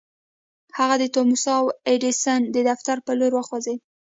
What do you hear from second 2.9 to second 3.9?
پر لور وخوځېد.